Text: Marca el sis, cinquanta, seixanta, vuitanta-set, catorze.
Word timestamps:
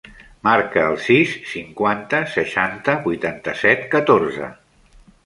Marca 0.45 0.85
el 0.93 0.95
sis, 1.07 1.35
cinquanta, 1.49 2.21
seixanta, 2.37 2.97
vuitanta-set, 3.05 3.85
catorze. 3.93 4.49